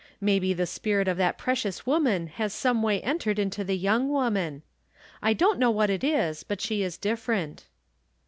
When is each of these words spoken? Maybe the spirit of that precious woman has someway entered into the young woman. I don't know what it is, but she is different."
Maybe 0.19 0.51
the 0.51 0.65
spirit 0.65 1.07
of 1.07 1.17
that 1.17 1.37
precious 1.37 1.85
woman 1.85 2.25
has 2.25 2.53
someway 2.55 3.01
entered 3.01 3.37
into 3.37 3.63
the 3.63 3.77
young 3.77 4.09
woman. 4.09 4.63
I 5.21 5.33
don't 5.33 5.59
know 5.59 5.69
what 5.69 5.91
it 5.91 6.03
is, 6.03 6.41
but 6.41 6.59
she 6.59 6.81
is 6.81 6.97
different." 6.97 7.65